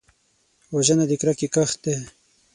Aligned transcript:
وژنه 0.75 1.05
د 1.07 1.11
کرکې 1.21 1.47
کښت 1.55 1.77
دی 1.85 1.95